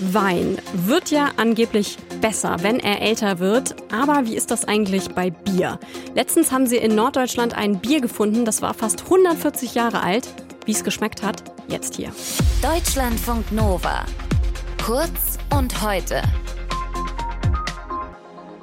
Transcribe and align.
Wein 0.00 0.58
wird 0.72 1.10
ja 1.10 1.30
angeblich 1.36 1.98
besser, 2.20 2.56
wenn 2.62 2.80
er 2.80 3.02
älter 3.02 3.38
wird. 3.38 3.76
Aber 3.92 4.26
wie 4.26 4.34
ist 4.34 4.50
das 4.50 4.64
eigentlich 4.64 5.10
bei 5.10 5.30
Bier? 5.30 5.78
Letztens 6.14 6.50
haben 6.52 6.66
sie 6.66 6.78
in 6.78 6.94
Norddeutschland 6.94 7.54
ein 7.54 7.80
Bier 7.80 8.00
gefunden, 8.00 8.44
das 8.44 8.62
war 8.62 8.72
fast 8.74 9.02
140 9.04 9.74
Jahre 9.74 10.02
alt. 10.02 10.28
Wie 10.64 10.72
es 10.72 10.84
geschmeckt 10.84 11.22
hat, 11.22 11.42
jetzt 11.68 11.96
hier. 11.96 12.12
Deutschlandfunk 12.62 13.52
Nova. 13.52 14.04
Kurz 14.84 15.38
und 15.50 15.82
heute. 15.82 16.22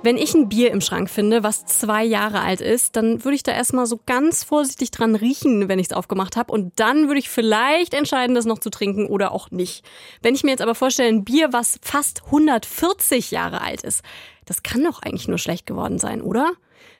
Wenn 0.04 0.18
ich 0.18 0.34
ein 0.36 0.48
Bier 0.48 0.72
im 0.72 0.82
Schrank 0.82 1.10
finde, 1.10 1.44
was 1.44 1.66
zwei 1.66 2.04
Jahre 2.04 2.42
alt 2.42 2.62
ist, 2.62 2.96
dann 2.96 3.24
würde 3.24 3.36
ich 3.36 3.44
da 3.44 3.52
erstmal 3.52 3.88
so 3.88 4.00
ganz 4.06 4.44
vorsichtig 4.44 4.92
dran 4.92 5.16
riechen, 5.16 5.68
wenn 5.70 5.80
ich 5.80 5.88
es 5.88 5.94
aufgemacht 5.94 6.36
habe. 6.36 6.52
Und 6.52 6.80
dann 6.80 7.08
würde 7.08 7.20
ich 7.20 7.30
vielleicht 7.30 7.94
entscheiden, 7.94 8.36
das 8.36 8.46
noch 8.46 8.60
zu 8.60 8.70
trinken 8.70 9.08
oder 9.08 9.32
auch 9.32 9.50
nicht. 9.52 9.84
Wenn 10.22 10.36
ich 10.36 10.44
mir 10.44 10.52
jetzt 10.52 10.62
aber 10.62 10.76
vorstelle, 10.76 11.10
ein 11.10 11.24
Bier, 11.24 11.52
was 11.52 11.80
fast 11.82 12.24
140 12.26 13.32
Jahre 13.32 13.62
alt 13.62 13.82
ist, 13.82 14.04
das 14.46 14.64
kann 14.64 14.84
doch 14.84 15.02
eigentlich 15.02 15.28
nur 15.28 15.40
schlecht 15.40 15.66
geworden 15.66 16.00
sein, 16.00 16.22
oder? 16.22 16.52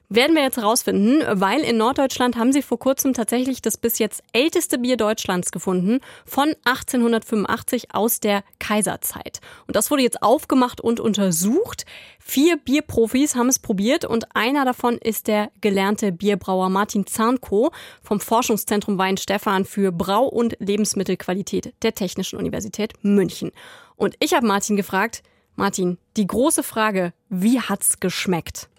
Werden 0.10 0.38
wir 0.38 0.44
jetzt 0.44 0.56
herausfinden, 0.56 1.22
weil 1.34 1.60
in 1.60 1.76
Norddeutschland 1.76 2.38
haben 2.38 2.54
sie 2.54 2.62
vor 2.62 2.80
kurzem 2.80 3.12
tatsächlich 3.14 3.62
das 3.62 3.76
bis 3.76 4.00
jetzt 4.00 4.24
älteste 4.32 4.78
Bier 4.78 4.96
Deutschlands 4.96 5.52
gefunden, 5.52 6.00
von 6.26 6.56
1885 6.64 7.94
aus 7.94 8.22
der 8.22 8.46
Kaiserzeit. 8.58 9.42
Und 9.68 9.76
das 9.76 9.92
wurde 9.92 10.04
jetzt 10.04 10.24
aufgemacht 10.24 10.80
und 10.80 11.02
untersucht. 11.02 11.86
Vier 12.20 12.56
Bierprofis 12.56 13.36
haben 13.36 13.50
es 13.50 13.60
probiert 13.60 14.06
und 14.06 14.34
einer 14.34 14.64
davon 14.64 14.98
ist 14.98 15.28
der 15.28 15.52
gelernte 15.60 16.14
Bierbrauer 16.14 16.70
Martin 16.70 17.06
Zahnko 17.06 17.72
vom 18.02 18.22
Forschungszentrum 18.22 18.98
Weinstefan 18.98 19.66
für 19.66 19.92
Brau- 19.92 20.30
und 20.30 20.56
Lebensmittelqualität 20.60 21.74
der 21.84 21.96
Technischen 21.96 22.40
Universität 22.40 22.94
München. 23.02 23.52
Und 23.98 24.16
ich 24.22 24.34
habe 24.34 24.48
Martin 24.48 24.78
gefragt, 24.78 25.22
Martin, 25.58 25.98
die 26.16 26.28
große 26.28 26.64
Frage, 26.64 27.12
wie 27.28 27.60
hat's 27.60 28.00
geschmeckt? 28.00 28.70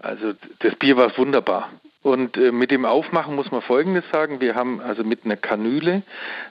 Also 0.00 0.34
das 0.60 0.74
Bier 0.76 0.96
war 0.96 1.16
wunderbar. 1.16 1.70
Und 2.02 2.36
äh, 2.36 2.52
mit 2.52 2.70
dem 2.70 2.84
Aufmachen 2.84 3.34
muss 3.34 3.50
man 3.50 3.60
Folgendes 3.60 4.04
sagen. 4.10 4.40
Wir 4.40 4.54
haben 4.54 4.80
also 4.80 5.02
mit 5.04 5.24
einer 5.24 5.36
Kanüle 5.36 6.02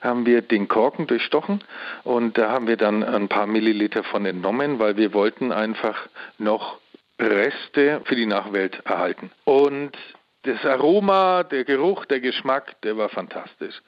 haben 0.02 0.26
wir 0.26 0.42
den 0.42 0.68
Korken 0.68 1.08
durchstochen 1.08 1.64
und 2.04 2.38
da 2.38 2.52
haben 2.52 2.68
wir 2.68 2.78
dann 2.78 3.04
ein 3.04 3.28
paar 3.28 3.48
Milliliter 3.48 4.04
von 4.04 4.26
entnommen, 4.26 4.80
weil 4.80 4.98
wir 4.98 5.14
wollten 5.14 5.52
einfach 5.52 6.08
noch 6.38 6.80
Reste 7.20 8.02
für 8.06 8.16
die 8.16 8.26
Nachwelt 8.26 8.82
erhalten. 8.86 9.32
Und 9.46 9.98
das 10.44 10.64
Aroma, 10.66 11.44
der 11.44 11.64
Geruch, 11.64 12.06
der 12.06 12.20
Geschmack, 12.20 12.80
der 12.82 12.98
war 12.98 13.10
fantastisch. 13.10 13.82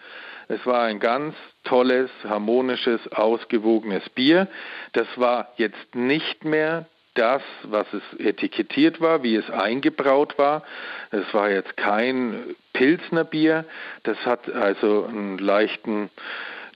Es 0.47 0.65
war 0.65 0.83
ein 0.83 0.99
ganz 0.99 1.35
tolles, 1.63 2.09
harmonisches, 2.23 2.99
ausgewogenes 3.11 4.09
Bier. 4.09 4.47
Das 4.93 5.07
war 5.15 5.53
jetzt 5.57 5.93
nicht 5.93 6.43
mehr 6.43 6.87
das, 7.19 7.41
was 7.63 7.85
es 7.93 8.19
etikettiert 8.19 9.01
war, 9.01 9.23
wie 9.23 9.35
es 9.35 9.49
eingebraut 9.49 10.37
war. 10.37 10.63
Es 11.11 11.33
war 11.33 11.49
jetzt 11.49 11.75
kein 11.75 12.55
Pilsner 12.71 13.25
Bier. 13.25 13.65
Das 14.03 14.17
hat 14.25 14.49
also 14.49 15.05
einen 15.05 15.37
leichten 15.37 16.09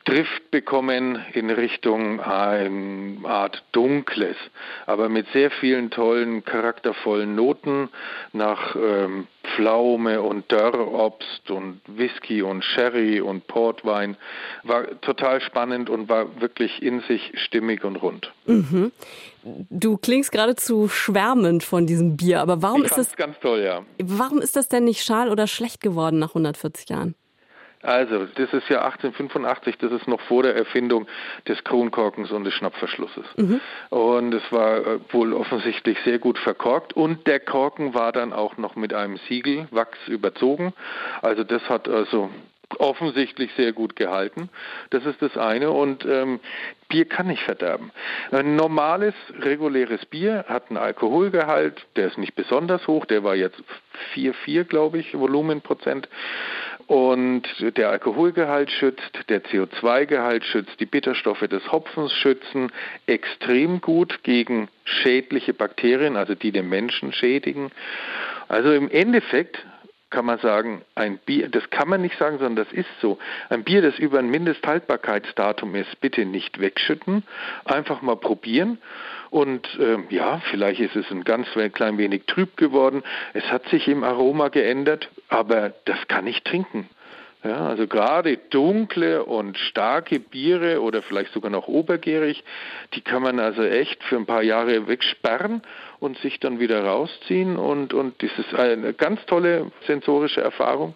Drift 0.03 0.51
bekommen 0.51 1.23
in 1.33 1.49
Richtung 1.49 2.19
eine 2.19 3.19
Art 3.23 3.63
Dunkles, 3.71 4.35
aber 4.85 5.07
mit 5.07 5.27
sehr 5.31 5.49
vielen 5.49 5.91
tollen, 5.91 6.43
charaktervollen 6.43 7.35
Noten 7.35 7.87
nach 8.33 8.75
ähm, 8.75 9.27
Pflaume 9.55 10.21
und 10.21 10.51
Dörrobst 10.51 11.49
und 11.49 11.81
Whisky 11.87 12.41
und 12.41 12.63
Sherry 12.63 13.21
und 13.21 13.47
Portwein. 13.47 14.17
War 14.63 14.99
total 15.01 15.41
spannend 15.41 15.89
und 15.89 16.09
war 16.09 16.41
wirklich 16.41 16.81
in 16.81 17.01
sich 17.01 17.31
stimmig 17.35 17.83
und 17.83 17.97
rund. 17.97 18.31
Mhm. 18.45 18.91
Du 19.69 19.97
klingst 19.97 20.31
geradezu 20.31 20.87
schwärmend 20.87 21.63
von 21.63 21.85
diesem 21.85 22.15
Bier, 22.17 22.41
aber 22.41 22.61
warum 22.61 22.81
ich 22.83 22.91
ist 22.91 22.97
das 22.97 23.15
ganz 23.15 23.39
toll, 23.39 23.61
ja. 23.61 23.83
Warum 24.01 24.39
ist 24.39 24.55
das 24.55 24.69
denn 24.69 24.85
nicht 24.85 25.03
schal 25.03 25.29
oder 25.29 25.47
schlecht 25.47 25.81
geworden 25.81 26.19
nach 26.19 26.29
140 26.29 26.89
Jahren? 26.89 27.15
Also, 27.83 28.25
das 28.25 28.53
ist 28.53 28.69
ja 28.69 28.83
1885, 28.83 29.77
das 29.77 29.91
ist 29.91 30.07
noch 30.07 30.21
vor 30.21 30.43
der 30.43 30.55
Erfindung 30.55 31.07
des 31.47 31.63
Kronkorkens 31.63 32.31
und 32.31 32.45
des 32.45 32.53
Schnappverschlusses. 32.53 33.25
Mhm. 33.35 33.59
Und 33.89 34.33
es 34.33 34.51
war 34.51 34.77
äh, 34.77 34.99
wohl 35.11 35.33
offensichtlich 35.33 35.97
sehr 36.05 36.19
gut 36.19 36.37
verkorkt 36.39 36.93
und 36.93 37.27
der 37.27 37.39
Korken 37.39 37.93
war 37.93 38.11
dann 38.11 38.33
auch 38.33 38.57
noch 38.57 38.75
mit 38.75 38.93
einem 38.93 39.17
Siegel 39.27 39.67
Wachs 39.71 39.99
überzogen. 40.07 40.73
Also 41.21 41.43
das 41.43 41.67
hat 41.69 41.87
also 41.87 42.29
offensichtlich 42.79 43.51
sehr 43.55 43.73
gut 43.73 43.95
gehalten. 43.95 44.49
Das 44.89 45.05
ist 45.05 45.21
das 45.21 45.37
eine. 45.37 45.71
Und 45.71 46.05
ähm, 46.05 46.39
Bier 46.89 47.05
kann 47.05 47.27
nicht 47.27 47.43
verderben. 47.43 47.91
Ein 48.31 48.55
normales, 48.55 49.13
reguläres 49.39 50.05
Bier 50.05 50.45
hat 50.47 50.69
einen 50.69 50.77
Alkoholgehalt, 50.77 51.85
der 51.95 52.07
ist 52.07 52.17
nicht 52.17 52.35
besonders 52.35 52.87
hoch, 52.87 53.05
der 53.05 53.23
war 53.23 53.35
jetzt 53.35 53.61
4,4, 54.15 54.65
glaube 54.65 54.99
ich, 54.99 55.17
Volumenprozent. 55.17 56.07
Und 56.87 57.43
der 57.77 57.89
Alkoholgehalt 57.89 58.69
schützt, 58.69 59.29
der 59.29 59.43
CO2-Gehalt 59.43 60.43
schützt, 60.43 60.79
die 60.79 60.85
Bitterstoffe 60.85 61.47
des 61.47 61.71
Hopfens 61.71 62.11
schützen 62.13 62.71
extrem 63.07 63.79
gut 63.79 64.23
gegen 64.23 64.67
schädliche 64.83 65.53
Bakterien, 65.53 66.17
also 66.17 66.35
die 66.35 66.51
den 66.51 66.67
Menschen 66.67 67.13
schädigen. 67.13 67.71
Also 68.49 68.73
im 68.73 68.89
Endeffekt 68.91 69.65
kann 70.13 70.25
man 70.25 70.37
sagen, 70.37 70.83
ein 70.93 71.17
Bier, 71.17 71.49
das 71.49 71.67
kann 71.71 71.89
man 71.89 72.01
nicht 72.01 72.17
sagen, 72.19 72.37
sondern 72.37 72.63
das 72.63 72.71
ist 72.71 72.89
so. 73.01 73.17
Ein 73.49 73.63
Bier, 73.63 73.81
das 73.81 73.97
über 73.97 74.19
ein 74.19 74.29
Mindesthaltbarkeitsdatum 74.29 75.73
ist, 75.73 75.99
bitte 76.01 76.23
nicht 76.23 76.61
wegschütten, 76.61 77.23
einfach 77.65 78.03
mal 78.03 78.15
probieren. 78.15 78.77
Und 79.31 79.67
äh, 79.79 79.97
ja, 80.09 80.39
vielleicht 80.51 80.79
ist 80.79 80.95
es 80.95 81.09
ein 81.09 81.23
ganz 81.23 81.47
klein 81.73 81.97
wenig 81.97 82.25
trüb 82.27 82.55
geworden. 82.55 83.01
Es 83.33 83.43
hat 83.51 83.67
sich 83.69 83.87
im 83.87 84.03
Aroma 84.03 84.49
geändert, 84.49 85.09
aber 85.29 85.73
das 85.85 86.07
kann 86.07 86.27
ich 86.27 86.43
trinken. 86.43 86.87
Ja, 87.43 87.67
also 87.67 87.87
gerade 87.87 88.37
dunkle 88.37 89.25
und 89.25 89.57
starke 89.57 90.19
Biere 90.19 90.81
oder 90.81 91.01
vielleicht 91.01 91.33
sogar 91.33 91.51
noch 91.51 91.67
obergärig, 91.67 92.41
die 92.93 93.01
kann 93.01 93.21
man 93.21 93.37
also 93.37 93.63
echt 93.63 94.01
für 94.05 94.15
ein 94.15 94.25
paar 94.25 94.43
Jahre 94.43 94.87
wegsperren 94.87 95.61
und 96.03 96.17
sich 96.17 96.39
dann 96.39 96.59
wieder 96.59 96.83
rausziehen 96.83 97.55
und, 97.55 97.93
und 97.93 98.21
das 98.21 98.31
ist 98.37 98.53
eine 98.53 98.93
ganz 98.93 99.25
tolle 99.25 99.71
sensorische 99.87 100.41
Erfahrung. 100.41 100.95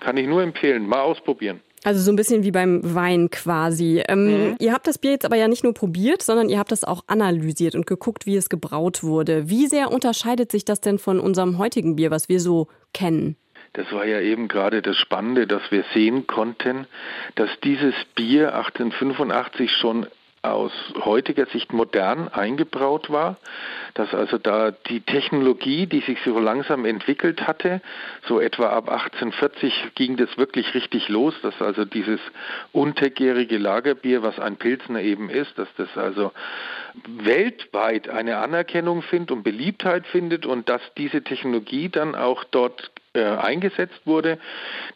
Kann 0.00 0.16
ich 0.16 0.26
nur 0.26 0.42
empfehlen, 0.42 0.86
mal 0.86 1.02
ausprobieren. 1.02 1.60
Also 1.84 2.00
so 2.00 2.10
ein 2.10 2.16
bisschen 2.16 2.42
wie 2.42 2.50
beim 2.50 2.80
Wein 2.82 3.30
quasi. 3.30 4.02
Ähm, 4.08 4.24
mhm. 4.24 4.56
Ihr 4.58 4.72
habt 4.72 4.86
das 4.86 4.98
Bier 4.98 5.12
jetzt 5.12 5.26
aber 5.26 5.36
ja 5.36 5.48
nicht 5.48 5.64
nur 5.64 5.74
probiert, 5.74 6.22
sondern 6.22 6.48
ihr 6.48 6.58
habt 6.58 6.72
das 6.72 6.82
auch 6.82 7.04
analysiert 7.06 7.74
und 7.74 7.86
geguckt, 7.86 8.24
wie 8.24 8.36
es 8.36 8.48
gebraut 8.48 9.02
wurde. 9.02 9.50
Wie 9.50 9.66
sehr 9.66 9.92
unterscheidet 9.92 10.50
sich 10.50 10.64
das 10.64 10.80
denn 10.80 10.98
von 10.98 11.20
unserem 11.20 11.58
heutigen 11.58 11.96
Bier, 11.96 12.10
was 12.10 12.28
wir 12.28 12.40
so 12.40 12.68
kennen? 12.94 13.36
Das 13.74 13.92
war 13.92 14.06
ja 14.06 14.20
eben 14.20 14.48
gerade 14.48 14.80
das 14.80 14.96
Spannende, 14.96 15.46
dass 15.46 15.62
wir 15.70 15.84
sehen 15.92 16.26
konnten, 16.26 16.86
dass 17.34 17.50
dieses 17.62 17.94
Bier 18.14 18.54
1885 18.54 19.70
schon 19.70 20.06
aus 20.42 20.72
heutiger 21.04 21.46
Sicht 21.46 21.72
modern 21.72 22.28
eingebraut 22.28 23.10
war, 23.10 23.36
dass 23.94 24.14
also 24.14 24.38
da 24.38 24.70
die 24.70 25.00
Technologie, 25.00 25.86
die 25.86 26.00
sich 26.00 26.18
so 26.24 26.38
langsam 26.38 26.84
entwickelt 26.84 27.46
hatte, 27.46 27.80
so 28.26 28.40
etwa 28.40 28.68
ab 28.68 28.88
1840 28.88 29.94
ging 29.94 30.16
das 30.16 30.38
wirklich 30.38 30.74
richtig 30.74 31.08
los, 31.08 31.34
dass 31.42 31.60
also 31.60 31.84
dieses 31.84 32.20
untergärige 32.72 33.58
Lagerbier, 33.58 34.22
was 34.22 34.38
ein 34.38 34.56
Pilsner 34.56 35.00
eben 35.00 35.28
ist, 35.28 35.58
dass 35.58 35.68
das 35.76 35.96
also 35.96 36.32
weltweit 37.06 38.08
eine 38.08 38.38
Anerkennung 38.38 39.02
findet 39.02 39.32
und 39.32 39.42
Beliebtheit 39.42 40.06
findet 40.06 40.46
und 40.46 40.68
dass 40.68 40.82
diese 40.96 41.22
Technologie 41.22 41.88
dann 41.88 42.14
auch 42.14 42.44
dort 42.44 42.90
äh, 43.18 43.36
eingesetzt 43.36 44.00
wurde, 44.04 44.38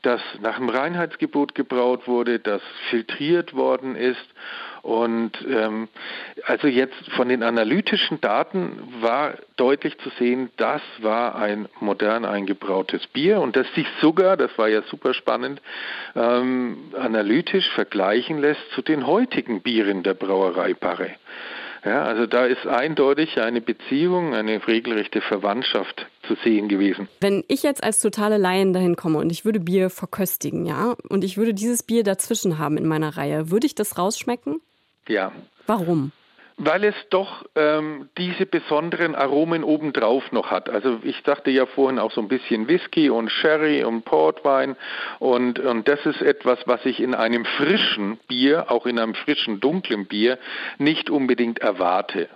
dass 0.03 0.21
nach 0.41 0.57
dem 0.57 0.69
Reinheitsgebot 0.69 1.55
gebraut 1.55 2.07
wurde, 2.07 2.39
dass 2.39 2.63
filtriert 2.91 3.55
worden 3.55 3.97
ist. 3.97 4.25
Und 4.83 5.33
ähm, 5.49 5.89
also 6.45 6.67
jetzt 6.67 7.09
von 7.13 7.29
den 7.29 7.45
analytischen 7.45 8.21
Daten 8.21 8.79
war 9.01 9.35
deutlich 9.57 9.97
zu 9.99 10.11
sehen, 10.19 10.51
das 10.57 10.83
war 10.99 11.37
ein 11.37 11.69
modern 11.79 12.25
eingebrautes 12.25 13.07
Bier 13.07 13.41
und 13.41 13.55
das 13.55 13.73
sich 13.75 13.87
sogar, 14.01 14.37
das 14.37 14.51
war 14.59 14.69
ja 14.69 14.83
super 14.83 15.15
spannend, 15.15 15.63
ähm, 16.17 16.93
analytisch 16.99 17.69
vergleichen 17.71 18.41
lässt 18.41 18.73
zu 18.75 18.83
den 18.83 19.07
heutigen 19.07 19.63
Bieren 19.63 20.03
der 20.03 20.15
Brauerei 20.15 20.75
Barre. 20.75 21.11
Ja, 21.85 22.05
also 22.05 22.27
da 22.27 22.47
ist 22.47 22.65
eindeutig 22.67 23.41
eine 23.41 23.61
Beziehung, 23.61 24.35
eine 24.35 24.67
regelrechte 24.67 25.21
Verwandtschaft 25.21 26.07
zu 26.33 26.43
sehen 26.43 26.69
gewesen. 26.69 27.09
Wenn 27.21 27.45
ich 27.49 27.63
jetzt 27.63 27.83
als 27.83 28.01
totale 28.01 28.39
Laien 28.39 28.73
dahin 28.73 28.97
komme 28.97 29.19
und 29.19 29.31
ich 29.31 29.45
würde 29.45 29.61
Bier 29.61 29.91
verköstigen, 29.91 30.67
ja, 30.67 30.95
und 31.09 31.25
ich 31.25 31.37
würde 31.37 31.55
dieses 31.55 31.83
Bier 31.83 32.05
dazwischen 32.05 32.59
haben 32.59 32.77
in 32.77 32.87
meiner 32.87 33.17
Reihe, 33.17 33.51
würde 33.51 33.67
ich 33.67 33.75
das 33.75 33.99
rausschmecken? 33.99 34.61
Ja. 35.09 35.33
Warum? 35.67 36.13
weil 36.59 36.85
es 36.85 36.95
doch 37.11 37.45
ähm, 37.57 38.09
diese 38.19 38.47
besonderen 38.47 39.15
Aromen 39.15 39.65
obendrauf 39.65 40.31
noch 40.33 40.51
hat. 40.51 40.69
Also 40.69 41.01
ich 41.03 41.17
sagte 41.25 41.51
ja 41.51 41.67
vorhin 41.67 41.99
auch 41.99 42.13
so 42.13 42.21
ein 42.21 42.29
bisschen 42.29 42.69
Whisky 42.69 43.11
und 43.11 43.31
Sherry 43.31 43.83
und 43.83 44.05
Portwein 44.05 44.77
und, 45.19 45.59
und 45.59 45.89
das 45.89 46.05
ist 46.07 46.21
etwas, 46.23 46.59
was 46.67 46.85
ich 46.85 47.01
in 47.01 47.15
einem 47.15 47.45
frischen 47.45 48.19
Bier, 48.29 48.71
auch 48.71 48.87
in 48.87 48.99
einem 48.99 49.15
frischen 49.15 49.61
dunklen 49.61 50.07
Bier, 50.07 50.39
nicht 50.79 51.11
unbedingt 51.11 51.59
erwarte. 51.59 52.29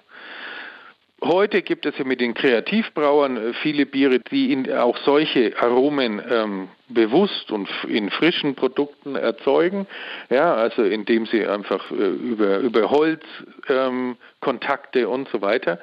Heute 1.26 1.62
gibt 1.62 1.86
es 1.86 1.98
ja 1.98 2.04
mit 2.04 2.20
den 2.20 2.34
Kreativbrauern 2.34 3.36
äh, 3.36 3.52
viele 3.54 3.84
Biere, 3.84 4.20
die 4.20 4.52
in 4.52 4.70
auch 4.72 4.96
solche 4.98 5.54
Aromen 5.58 6.22
ähm, 6.28 6.68
bewusst 6.88 7.50
und 7.50 7.68
in 7.88 8.10
frischen 8.10 8.54
Produkten 8.54 9.16
erzeugen. 9.16 9.86
Ja, 10.30 10.54
also 10.54 10.82
indem 10.82 11.26
sie 11.26 11.44
einfach 11.44 11.90
äh, 11.90 11.94
über, 11.94 12.58
über 12.58 12.90
Holz, 12.90 13.24
ähm, 13.68 14.16
und 14.44 15.28
so 15.28 15.42
weiter. 15.42 15.80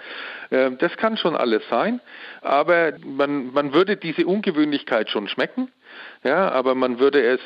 Äh, 0.49 0.71
das 0.77 0.95
kann 0.95 1.17
schon 1.17 1.35
alles 1.35 1.63
sein, 1.69 1.99
aber 2.41 2.93
man, 3.05 3.51
man 3.51 3.73
würde 3.73 3.97
diese 3.97 4.25
Ungewöhnlichkeit 4.25 5.09
schon 5.09 5.27
schmecken. 5.27 5.69
Ja, 6.23 6.49
aber 6.51 6.73
man 6.73 6.99
würde 6.99 7.21
es 7.21 7.41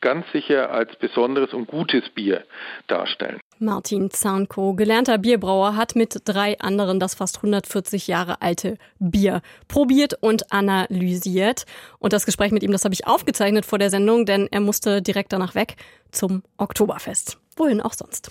ganz 0.00 0.30
sicher 0.32 0.70
als 0.70 0.94
besonderes 0.96 1.54
und 1.54 1.66
gutes 1.66 2.08
Bier 2.10 2.44
darstellen. 2.88 3.40
Martin 3.60 4.10
Zahnko, 4.10 4.74
gelernter 4.74 5.18
Bierbrauer, 5.18 5.76
hat 5.76 5.96
mit 5.96 6.22
drei 6.24 6.58
anderen 6.60 7.00
das 7.00 7.14
fast 7.14 7.36
140 7.38 8.06
Jahre 8.06 8.42
alte 8.42 8.78
Bier 8.98 9.42
probiert 9.68 10.14
und 10.20 10.52
analysiert. 10.52 11.64
Und 11.98 12.12
das 12.12 12.26
Gespräch 12.26 12.52
mit 12.52 12.62
ihm, 12.62 12.72
das 12.72 12.84
habe 12.84 12.94
ich 12.94 13.06
aufgezeichnet 13.06 13.66
vor 13.66 13.78
der 13.78 13.90
Sendung, 13.90 14.26
denn 14.26 14.48
er 14.50 14.60
musste 14.60 15.02
direkt 15.02 15.32
danach 15.32 15.54
weg 15.54 15.76
zum 16.10 16.42
Oktoberfest. 16.56 17.38
Wohin 17.56 17.80
auch 17.80 17.92
sonst. 17.92 18.30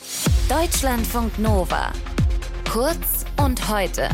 Deutschlandfunk 0.50 1.38
Nova. 1.39 1.91
Kurz 2.71 3.25
und 3.38 3.69
heute. 3.69 4.09